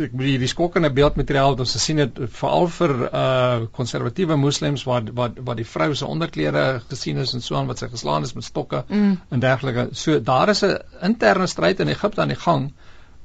[0.00, 5.04] ek bedoel die skokkende beeldmateriaal wat ons gesien het veral vir uh konservatiewe moslems waar
[5.12, 8.32] wat wat die vrou se onderklere gesien is en so aan wat sy geslaan is
[8.32, 9.18] met stokke mm.
[9.28, 9.88] en dergelike.
[9.92, 12.72] So daar is 'n interne stryd in Egipte aan die gang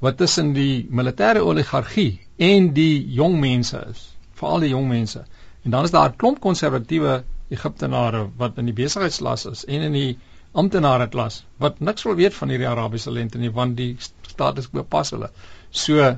[0.04, 4.04] wat tussen die militêre oligargie en die jong mense is,
[4.38, 5.24] veral die jong mense.
[5.64, 9.92] En dan is daar 'n klomp konservatiewe Egiptenare wat in die besigheidsklas is en in
[9.92, 10.18] die
[10.52, 14.82] amptenare klas wat niks wil weet van hierdie Arabiese lente nie want die status quo
[14.82, 15.30] pas hulle.
[15.70, 16.16] So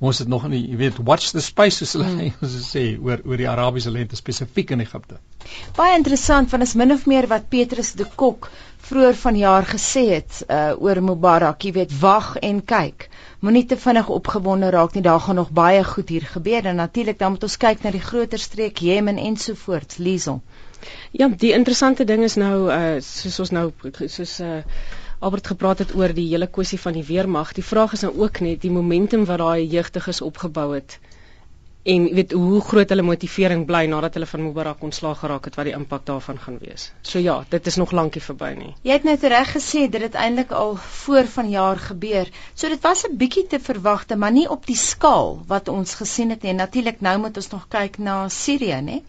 [0.00, 2.20] ons het nog nie, jy weet, watch the space soos hulle hmm.
[2.28, 5.20] Engels sê oor oor die Arabiese lente spesifiek in Egipte.
[5.76, 8.50] Baie interessant want is min of meer wat Petrus de Kok
[8.86, 13.08] vroeër vanjaar gesê het uh, oor Mubarak, jy weet, wag en kyk
[13.46, 15.02] moenie te vinnig opgewonde raak nie.
[15.02, 18.02] Daar gaan nog baie goed hier gebeur en natuurlik dan moet ons kyk na die
[18.02, 20.40] groter streek Jemen ensovoorts, Liesel.
[21.10, 23.70] Ja, die interessante ding is nou uh soos ons nou
[24.06, 24.62] soos uh
[25.18, 27.52] Albert gepraat het oor die hele kwessie van die weermag.
[27.52, 30.98] Die vraag is nou ook net die momentum wat daai jeugdiges opgebou het
[31.86, 35.68] en weet hoe groot hulle motivering bly nadat hulle van Mubarak ontslaag geraak het wat
[35.68, 36.88] die impak daarvan gaan wees.
[37.06, 38.72] So ja, dit is nog lankie verby nie.
[38.82, 42.30] Jy het net reg gesê dit het eintlik al voor vanjaar gebeur.
[42.54, 46.30] So dit was 'n bietjie te verwagte, maar nie op die skaal wat ons gesien
[46.30, 46.52] het nie.
[46.52, 49.00] Natuurlik nou moet ons nog kyk na Sirië, né?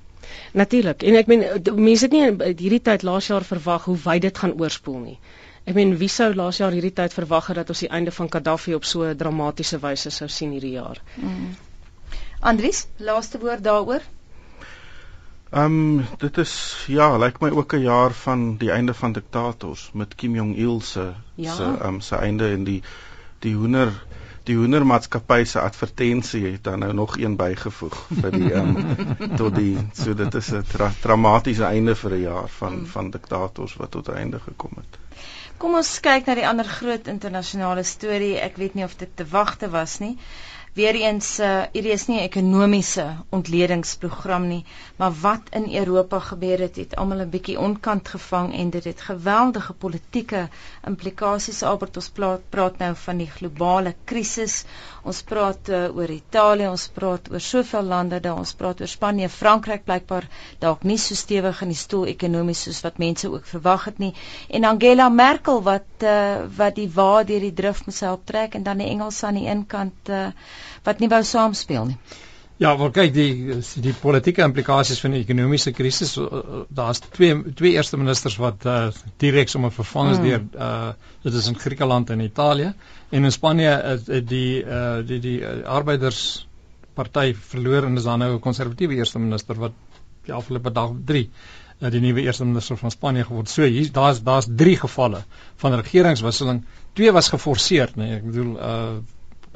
[0.54, 1.04] Natuurlik.
[1.04, 4.54] En ek meen mense het nie hierdie tyd laas jaar verwag hoe wyd dit gaan
[4.60, 5.20] oorspoel nie.
[5.68, 8.30] Ek meen wie sou laas jaar hierdie tyd verwag het dat ons die einde van
[8.32, 11.02] Gaddafi op so 'n dramatiese wyse sou sien hierdie jaar.
[11.16, 11.56] Mm.
[12.40, 14.02] Andries, laaste woord daaroor.
[15.52, 16.54] Ehm um, dit is
[16.88, 20.82] ja, lyk my ook 'n jaar van die einde van diktators met Kim Jong Il
[20.82, 21.54] se ja.
[21.54, 22.82] se ehm um, se einde en die
[23.40, 23.92] die hoender
[24.44, 29.56] die hoendermaatskappy se advertensie het dan nou nog een bygevoeg vir die ehm um, tot
[29.56, 32.86] die so dit is 'n tra dramatiese einde vir 'n jaar van hmm.
[32.86, 35.00] van diktators wat tot einde gekom het.
[35.58, 38.36] Kom ons kyk na die ander groot internasionale storie.
[38.48, 40.14] Ek weet nie of dit te wagte was nie.
[40.78, 44.66] Weereens uh, hierdie is nie 'n ekonomiese ontledingsprogram nie,
[45.00, 49.02] maar wat in Europa gebeur het, het almal 'n bietjie onkant gevang en dit het
[49.02, 50.50] geweldige politieke
[50.86, 51.64] implikasies.
[51.64, 54.66] Albert, ons praat, praat nou van die globale krisis.
[55.04, 59.30] Ons praat uh, oor Italië, ons praat oor soveel lande, daar ons praat oor Spanje,
[59.30, 63.90] Frankryk blykbaar dalk nie so stewig in die stoel ekonomies soos wat mense ook verwag
[63.90, 64.14] het nie.
[64.50, 68.64] En Angela Merkel wat uh, wat die wa deur die drif moet help trek en
[68.64, 70.28] dan die Engelse aan die een kant uh,
[70.84, 72.00] wat nie wou saamspeel nie.
[72.58, 76.16] Ja, wel kyk die die politieke implikasies van die ekonomiese krisis,
[76.74, 78.88] daar's twee twee eerste ministers wat uh,
[79.22, 80.26] direk sommer vervang is mm.
[80.26, 80.94] deur uh
[81.28, 82.72] dit is in Griekeland en Italië
[83.12, 88.26] en in Spanje is uh, die uh die die uh, arbeidersparty verloor en is dan
[88.26, 89.78] nou 'n konservatiewe eerste minister wat
[90.26, 93.50] die afgelope dag 3 uh, die nuwe eerste minister van Spanje geword.
[93.50, 95.22] So hier daar's daar's 3 gevalle
[95.62, 96.64] van regeringswisseling.
[96.94, 98.98] Twee was geforseer, nee, ek bedoel uh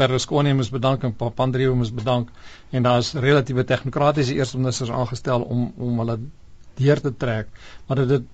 [0.01, 2.29] Berlusconi moes bedank en Papandreou moes bedank
[2.71, 6.19] en daar's relatiewe tegnokratiese eerste ministers aangestel om om hulle
[6.81, 7.51] deur te trek.
[7.87, 8.29] Maar dit het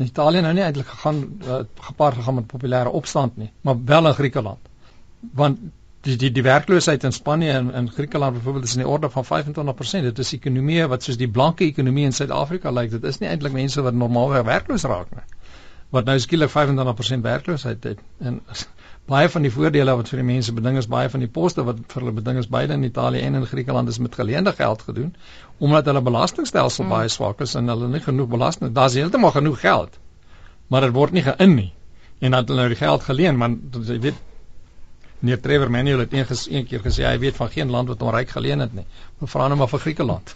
[0.00, 4.08] in Italië nou nie eintlik gegaan uh, gepaard gegaan met populêre opstand nie, maar wel
[4.10, 4.70] in Griekeland.
[5.38, 5.58] Want
[6.02, 9.24] die die die werkloosheid in Spanje en in Griekeland byvoorbeeld is in die orde van
[9.28, 10.08] 25%.
[10.08, 12.90] Dit is ekonomieë wat soos die blanke ekonomie in Suid-Afrika lyk.
[12.90, 15.26] Dit is nie eintlik mense wat normaalweg werkloos raak nie.
[15.94, 18.02] Wat nou skielik 25% werkloosheid het.
[18.18, 18.40] En
[19.10, 21.80] baie van die voordele wat vir die mense beding is, baie van die poste wat
[21.90, 25.14] vir hulle beding is beide in Italië en in Griekeland is met geleende geld gedoen
[25.58, 26.94] omdat hulle belastingstelsel hmm.
[26.94, 29.98] baie swak is en hulle nie genoeg belasting, daar's heeltemal genoeg geld.
[30.68, 31.72] Maar dit word nie geïn nie.
[32.22, 34.20] En dat hulle nou die geld geleen, maar jy weet
[35.22, 38.00] Meneer Trevor Manuel het een, ges, een keer gesê hy weet van geen land wat
[38.02, 38.82] hom ryk geleen het nie.
[39.22, 40.32] Vra nou maar vir Griekeland.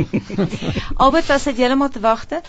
[1.04, 2.42] Albert, as dit heeltemal te wagte?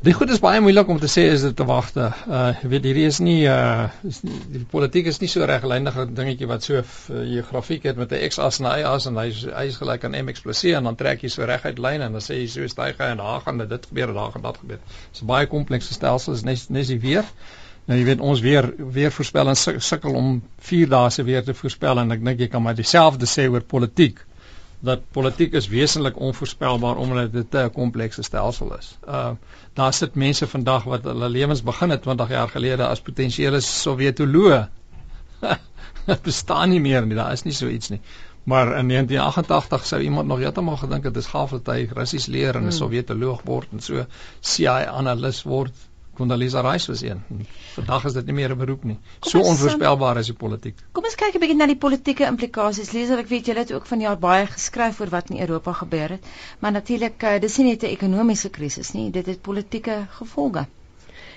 [0.00, 2.06] Die goed is baie moeilik om te sê is dit te wagte.
[2.24, 6.46] Uh weet hierdie is nie uh is nie, die politiek is nie so reglydige dingetjie
[6.48, 9.42] wat so uh, jy grafiek het met 'n x-as en 'n y-as en hy is
[9.44, 12.16] hy is gelyk aan mx + c en dan trek jy so reguit lyne en
[12.16, 14.56] dan sê jy so styg hy en daar gaan dit gebeur en daar gaan dat
[14.62, 14.80] gebeur.
[14.80, 17.28] Dit is 'n baie komplekse stelsel is net net die weer.
[17.84, 21.52] Nou jy weet ons weer weer voorspel en sukkel om 4 dae se weer te
[21.52, 24.24] voorspel en ek dink jy kan maar dieselfde sê oor politiek
[24.80, 28.98] dat politiek is wesentlik onvoorspelbaar omdat dit 'n komplekse stelsel is.
[29.08, 29.30] Uh
[29.72, 34.68] daar sit mense vandag wat hulle lewens begin het 20 jaar gelede as potensiële Sowjetoloë.
[36.06, 38.00] Dit bestaan nie meer nie, daar is nie so iets nie.
[38.42, 42.26] Maar in 1988 sou iemand nog heeltemal gedink het dit is gaaf dat hy Russies
[42.26, 42.70] leer en 'n hmm.
[42.70, 44.06] Sowjetoloog word en so
[44.40, 45.74] CIA analis word
[46.20, 47.20] Condoleezza Rice was een.
[47.74, 48.98] Vandag is dit nie meer 'n beroep nie.
[49.18, 50.76] Kom so onvoorspelbaar is die politiek.
[50.92, 52.90] Kom ons kyk 'n bietjie na die politieke implikasies.
[52.92, 56.08] Lees ek weet julle het ook van jaar baie geskryf oor wat in Europa gebeur
[56.16, 56.26] het,
[56.58, 60.66] maar natuurlik uh, dis nie net 'n ekonomiese krisis nie, dit het politieke gevolge.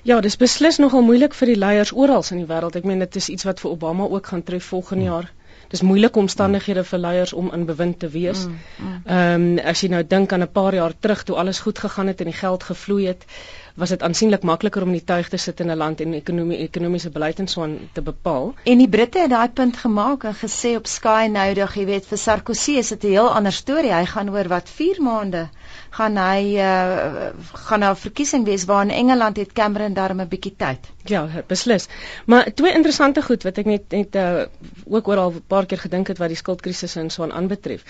[0.04, 2.76] Ja, dis beslis nogal moeilik vir die leiers oral in die wêreld.
[2.76, 5.14] Ek meen dit is iets wat vir Obama ook gaan tref volgende hmm.
[5.14, 5.32] jaar.
[5.74, 8.44] Dis moeilike omstandighede vir leiers om in bewind te wees.
[8.46, 9.54] Ehm mm, mm.
[9.58, 12.20] um, as jy nou dink aan 'n paar jaar terug toe alles goed gegaan het
[12.20, 13.26] en die geld gevloei het,
[13.74, 16.58] was dit aansienlik makliker om in die tuig te sit in 'n land en ekonomie
[16.58, 18.54] ekonomiese beleid en so aan te bepaal.
[18.64, 22.18] En die Britte het daai punt gemaak en gesê op Sky noudig, jy weet, vir
[22.18, 23.94] Sarkozy is dit 'n heel ander storie.
[23.94, 25.50] Hy gaan oor wat 4 maande
[25.90, 27.30] gaan hy uh,
[27.68, 30.80] gaan na 'n verkiesing wees waar in Engeland het Cameron darm 'n bietjie tyd.
[31.04, 31.88] Ja, beslis.
[32.26, 34.44] Maar twee interessante goed wat ek net net uh,
[34.86, 37.84] ook oor al 'n paar keer gedink het wat die skuldkrisis en so aan aanbetref.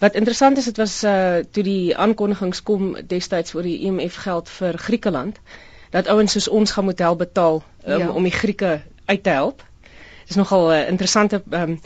[0.00, 4.22] Wat interessant is, dit was uh toe die aankondigings kom destyds oor die IMF e
[4.24, 5.40] geld vir Griekeland
[5.92, 8.08] dat ouens soos ons gaan moet help betaal um, ja.
[8.10, 9.64] om die Grieke uit te help.
[10.26, 11.80] Dis nogal 'n uh, interessante um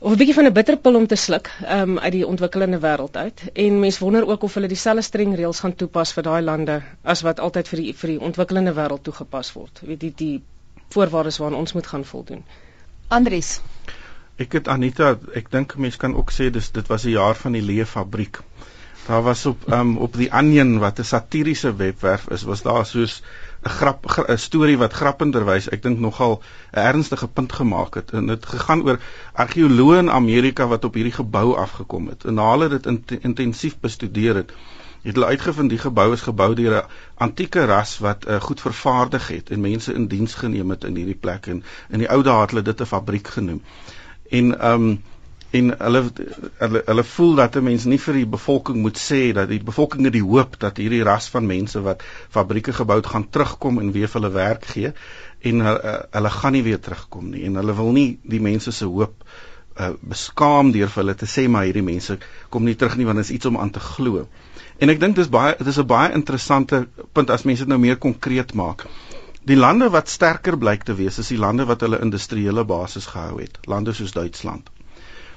[0.00, 3.42] of 'n bietjie van 'n bitterpil om te sluk um uit die ontwikkelende wêreld uit.
[3.52, 7.20] En mense wonder ook of hulle dieselfde streng reëls gaan toepas vir daai lande as
[7.20, 9.80] wat altyd vir die vir die ontwikkelende wêreld toegepas word.
[9.80, 10.42] Weet die die
[10.88, 12.44] voorwaardes waaraan ons moet gaan voldoen.
[13.08, 13.60] Andries
[14.38, 17.56] Ek het Anita, ek dink mense kan ook sê dis dit was 'n jaar van
[17.56, 18.38] die leë fabriek.
[19.08, 23.22] Daar was op um, op die Onion wat 'n satiriese webwerf is, was daar soos
[23.64, 28.10] 'n grap 'n storie wat grappenderwys, ek dink nogal 'n ernstige punt gemaak het.
[28.10, 29.00] En dit gegaan oor
[29.32, 32.24] argeoloë in Amerika wat op hierdie gebou afgekom het.
[32.24, 34.52] En hulle het dit in, intensief bestudeer het.
[35.02, 39.28] Het hulle uitgevind die gebou is gebou deur 'n antieke ras wat uh, goed vervaardig
[39.28, 42.40] het en mense in diens geneem het in hierdie plek en in die ou dae
[42.40, 43.62] het hulle dit 'n fabriek genoem
[44.30, 44.98] en ehm um,
[45.50, 46.02] en hulle
[46.58, 50.04] hulle hulle voel dat 'n mens nie vir die bevolking moet sê dat die bevolking
[50.04, 53.92] het die hoop dat hierdie ras van mense wat fabrieke gebou het gaan terugkom en
[53.92, 54.92] weer vir hulle werk gee
[55.40, 58.84] en hulle, hulle gaan nie weer terugkom nie en hulle wil nie die mense se
[58.84, 59.24] hoop
[59.80, 62.18] uh, beskaam deur vir hulle te sê maar hierdie mense
[62.50, 64.26] kom nie terug nie want dit is iets om aan te glo.
[64.78, 67.78] En ek dink dis baie dit is 'n baie interessante punt as mense dit nou
[67.78, 68.86] meer konkreet maak.
[69.48, 73.38] Die lande wat sterker blyk te wees is die lande wat hulle industriële basis gehou
[73.40, 74.66] het, lande soos Duitsland.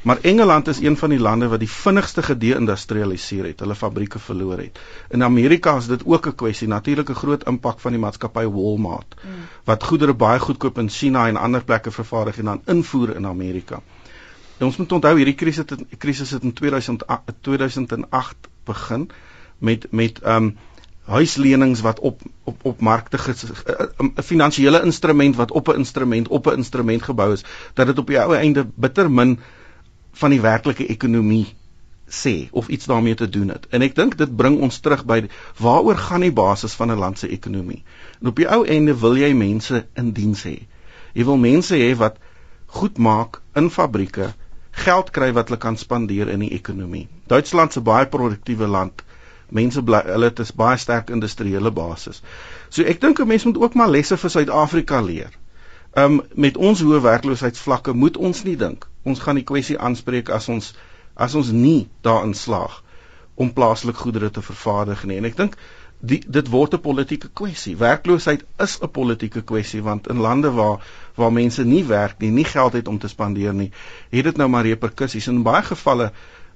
[0.02, 4.58] Maar Engeland is een van die lande wat die vinnigste gedeindustrialiseer het, hulle fabrieke verloor
[4.60, 4.80] het.
[5.16, 9.16] In Amerika is dit ook 'n kwessie, natuurlik 'n groot impak van die maatskappy Walmart
[9.16, 9.48] mm.
[9.64, 13.82] wat goedere baie goedkoop in China en ander plekke vervaardig en dan invoer in Amerika.
[14.58, 19.10] En ons moet onthou hierdie krisis het krisis het in 2008, 2008 begin
[19.58, 20.58] met met ehm um,
[21.02, 26.58] huislenings wat op op op markte 'n finansiële instrument wat op 'n instrument op 'n
[26.58, 29.40] instrument gebou is dat dit op die ou einde bitter min
[30.12, 31.56] van die werklike ekonomie
[32.12, 33.68] sê of iets daarmee te doen het.
[33.70, 37.20] En ek dink dit bring ons terug by waaroor gaan die basis van 'n land
[37.20, 37.84] se ekonomie.
[38.22, 40.68] En op die ou einde wil jy mense in diens hê.
[41.14, 42.18] Jy wil mense hê wat
[42.66, 44.34] goed maak in fabrieke,
[44.72, 47.08] geld kry wat hulle kan spandeer in die ekonomie.
[47.28, 49.04] Duitsland se baie produktiewe land
[49.52, 52.22] mense bly hulle het 'n baie sterk industriële basis.
[52.70, 55.32] So ek dink 'n mens moet ook maar lesse vir Suid-Afrika leer.
[55.94, 60.48] Um met ons hoë werkloosheidsvlakke moet ons nie dink ons gaan die kwessie aanspreek as
[60.50, 60.74] ons
[61.16, 62.82] as ons nie daarin slaag
[63.36, 65.18] om plaaslik goedere te vervaardig nie.
[65.18, 65.58] En ek dink
[66.02, 67.76] die dit word 'n politieke kwessie.
[67.78, 70.86] Werkloosheid is 'n politieke kwessie want in lande waar
[71.16, 73.72] waar mense nie werk nie, nie geld het om te spandeer nie,
[74.10, 75.28] het dit nou maar reperkusies.
[75.28, 76.12] In baie gevalle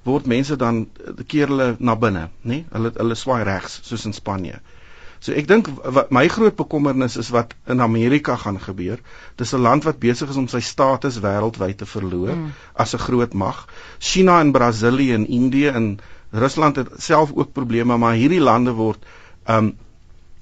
[0.06, 0.86] word mense dan
[1.28, 2.64] keer hulle na binne, nê?
[2.72, 4.60] Hulle hulle swaai regs soos in Spanje.
[5.26, 5.70] So ek dink
[6.14, 9.00] my groot bekommernis is wat in Amerika gaan gebeur.
[9.42, 12.52] Dis 'n land wat besig is om sy status wêreldwyd te verloor mm.
[12.74, 13.66] as 'n groot mag.
[14.00, 15.98] China en Brasilië en Indië en
[16.32, 19.06] Rusland het self ook probleme, maar hierdie lande word
[19.48, 19.74] um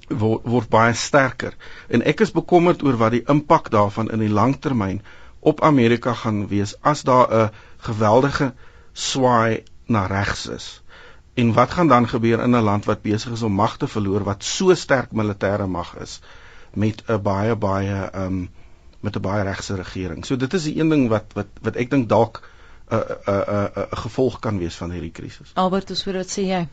[0.08, 1.54] word, word baie sterker.
[1.88, 5.00] En ek is bekommerd oor wat die impak daarvan in die langtermyn
[5.40, 8.52] op Amerika gaan wees as daar 'n geweldige
[8.94, 10.82] swaai na regs is.
[11.34, 14.24] En wat gaan dan gebeur in 'n land wat besig is om mag te verloor
[14.24, 16.20] wat so sterk militêre mag is
[16.74, 18.50] met 'n baie baie um
[19.00, 20.24] met 'n baie regse regering.
[20.24, 22.42] So dit is die een ding wat wat wat ek dink dalk
[22.90, 25.50] 'n 'n 'n gevolg kan wees van hierdie krisis.
[25.54, 26.68] Albert, hoe wat sê jy?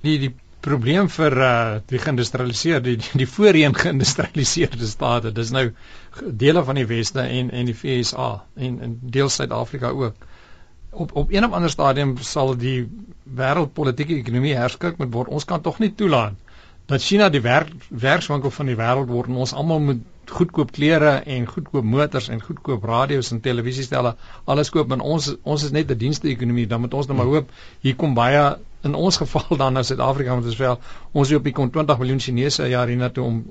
[0.00, 5.72] Die die probleem vir uh die geïndustrialiseerde die, die voorheen geïndustrialiseerde state, dis nou
[6.26, 10.14] dele van die weste en en die VSA en en deel Suid-Afrika ook
[10.92, 12.88] op op een of ander stadium sal die
[13.36, 15.28] wêreldpolitiese ekonomie herskik moet word.
[15.28, 16.38] Ons kan tog nie toelaat
[16.86, 20.02] dat China die werk werkswinkel van die wêreld word en ons almal moet
[20.32, 25.64] goedkoop klere en goedkoop motors en goedkoop radio's en televisiestelle alles koop en ons ons
[25.64, 27.50] is net 'n dienste ekonomie dan moet ons net maar hoop
[27.80, 28.42] hier kom baie
[28.82, 30.78] in ons geval dan na Suid-Afrika want is wel
[31.12, 33.44] ons is op die kon 20 miljoen Chinese jaar hiernatoe om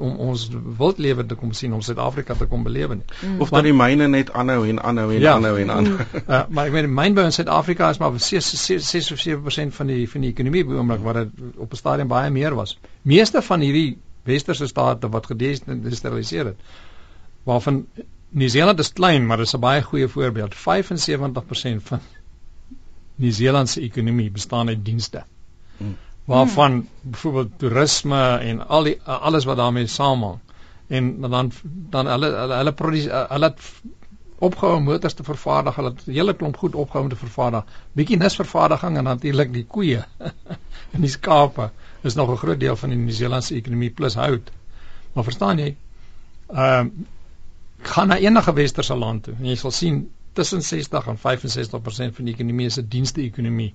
[0.00, 0.46] om ons
[0.78, 3.04] wildlewe te kom sien om Suid-Afrika te kom belewe nie.
[3.20, 3.40] Mm.
[3.44, 5.98] Of dat die myne net aanhou en aanhou en ja, aanhou en aanhou.
[6.24, 10.08] uh, maar ek meen mynbou in Suid-Afrika is maar 6 6 of 7% van die
[10.10, 12.78] van die ekonomie by oomblik wat dit op 'n stadium baie meer was.
[13.02, 16.82] Meeste van hierdie westerse state wat gedesindustrialiseer het
[17.44, 17.84] waarvan
[18.34, 20.54] Nieu-Seeland is klein, maar dit is 'n baie goeie voorbeeld.
[20.54, 22.00] 75% van
[23.16, 25.24] Nieu-Seeland se ekonomie bestaan uit dienste.
[25.76, 26.88] Hmm waarvan hmm.
[27.00, 30.38] byvoorbeeld toerisme en al die alles wat daarmee saamhang
[30.86, 33.60] en dan dan hulle hulle hulle produseer hulle het
[34.38, 38.96] opgehou motors te vervaardig hulle het hele klomp goed opgehou om te vervaardig bietjie nisvervaardiging
[38.96, 40.04] en natuurlik die koeie
[40.94, 41.70] en die skape
[42.02, 44.50] is nog 'n groot deel van die Nieu-Seelandse ekonomie plus hout
[45.12, 45.76] maar verstaan jy
[46.48, 47.10] ehm uh,
[47.84, 49.96] gaan na enige westerse land toe en jy sal sien
[50.34, 53.72] tussen 60 en 65% van die ekonomie is 'n dienste ekonomie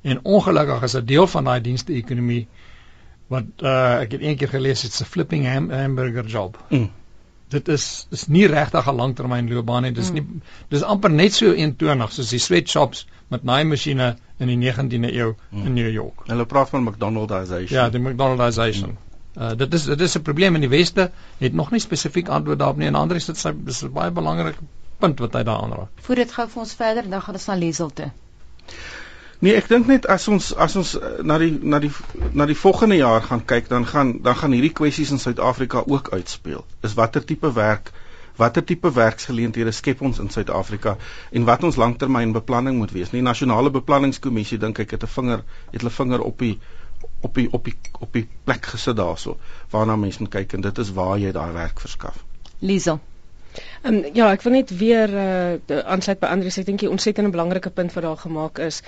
[0.00, 2.48] En ongelukkig is 'n deel van daai dienste ekonomie
[3.26, 6.64] wat uh, ek het eendag gelees dit's 'n flipping ham hamburger job.
[6.68, 6.90] Mm.
[7.48, 9.92] Dit is is nie regtig 'n langtermyn loopbaan nie.
[9.92, 10.14] Dis mm.
[10.14, 15.34] nie dis amper net so eentonig soos die sweatshops met naaimasjiene in die 19de eeu
[15.50, 15.66] mm.
[15.66, 16.26] in New York.
[16.26, 17.78] Hulle praat van McDonaldization.
[17.78, 18.90] Ja, die McDonaldization.
[18.90, 19.08] Mm.
[19.42, 22.58] Uh, dit is dit is 'n probleem in die weste het nog nie spesifiek antwoord
[22.58, 24.64] daarop nie en ander is dit sy is 'n baie belangrike
[25.02, 26.02] punt wat hy daar aanraak.
[26.06, 28.10] Voordat dit gou vir ons verder dan gaan ons na Liesel toe.
[29.40, 31.90] Nee, ek dink net as ons as ons eh, na die na die
[32.36, 36.10] na die volgende jaar gaan kyk, dan gaan dan gaan hierdie kwessies in Suid-Afrika ook
[36.12, 36.66] uitspeel.
[36.84, 37.88] Is watter tipe werk,
[38.36, 40.98] watter tipe werksgeleenthede skep ons in Suid-Afrika
[41.32, 43.14] en wat ons langtermynbeplanning moet wees.
[43.16, 45.40] Die nasionale beplanningskommissie dink ek het 'n vinger
[45.72, 46.58] het hulle vinger op die
[47.20, 49.38] op die op die op die plek gesit daarso
[49.72, 52.24] waarna mense moet kyk en dit is waar jy daai werk verskaf.
[52.60, 53.00] Liesel
[53.82, 56.58] Um, ja, ek wil net weer uh, aansluit by Andrius.
[56.60, 58.82] Ek dink die ontsettend belangrike punt wat daar gemaak is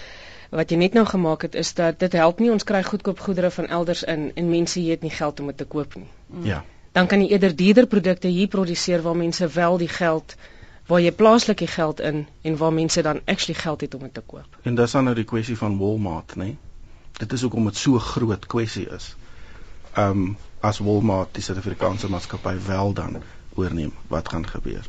[0.53, 3.51] wat jy net nou gemaak het is dat dit help nie ons kry goedkoop goedere
[3.51, 6.09] van elders in en mense het nie geld om dit te koop nie.
[6.27, 6.45] Mm.
[6.45, 6.59] Ja.
[6.93, 10.37] Dan kan jy eerder duurder produkte hier produseer waar mense wel die geld
[10.87, 14.15] waar jy plaaslik die geld in en waar mense dan actually geld het om dit
[14.15, 14.61] te koop.
[14.63, 16.57] En dis dan nou die kwessie van Walmart, nê?
[17.17, 19.15] Dit is hoekom dit so groot kwessie is.
[19.97, 23.23] Um, as Walmart die Suid-Afrikaanse maatskappy wel dan
[23.55, 24.89] oorneem, wat gaan gebeur?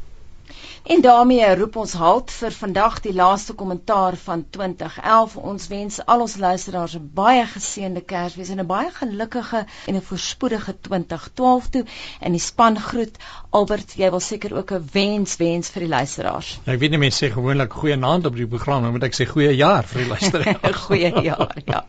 [0.83, 5.35] En daarmee roep ons halt vir vandag die laaste kommentaar van 2011.
[5.35, 10.01] Ons wens al ons luisteraars 'n baie geseënde Kersfees en 'n baie gelukkige en 'n
[10.01, 11.85] voorspoedige 2012 toe.
[12.19, 13.17] En die span groet
[13.49, 16.59] Albert, jy wil seker ook 'n wens wens vir die luisteraars.
[16.65, 19.15] Ja, ek weet nie mense sê gewoonlik goeie naand op die program, maar moet ek
[19.21, 20.75] sê goeie jaar vir die luisteraars.
[20.75, 21.85] goeie jaar, ja.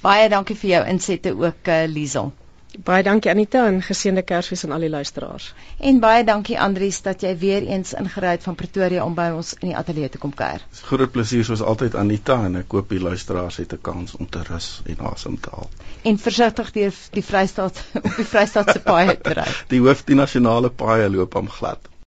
[0.00, 2.32] Baie dankie vir jou insette ook uh, Liesel.
[2.78, 5.50] Baie dankie Anita en geseënde Kersfees aan al die luisteraars.
[5.76, 9.52] En baie dankie Andrius dat jy weer eens ingery het van Pretoria om by ons
[9.58, 10.64] in die ateljee te kom kuier.
[10.70, 14.28] Dis groot plesier soos altyd Anita en ek hoop die luisteraars het 'n kans om
[14.28, 15.68] te rus en asem te haal.
[16.02, 19.48] En versigtig deur die Vrystaat op die Vrystaatse paaie te ry.
[19.72, 21.91] Die hoof die nasionale paaie loop am glad.